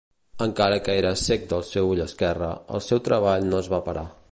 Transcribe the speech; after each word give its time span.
Encara 0.45 0.79
que 0.87 0.95
era 1.01 1.11
ceg 1.23 1.45
del 1.51 1.61
seu 1.73 1.91
ull 1.91 2.03
esquerre, 2.07 2.49
el 2.79 2.83
seu 2.89 3.05
treball 3.11 3.49
no 3.53 3.61
es 3.65 3.73
va 3.75 3.85
parar. 3.91 4.09